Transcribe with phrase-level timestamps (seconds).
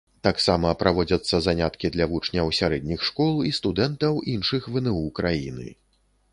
[0.27, 5.69] Таксама праводзяцца заняткі для вучняў сярэдніх школ і студэнтаў іншых вну краіны.